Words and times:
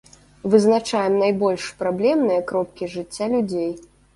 Вызначаем 0.53 1.13
найбольш 1.25 1.65
праблемныя 1.83 2.41
кропкі 2.53 2.91
жыцця 2.95 3.25
людзей. 3.37 3.71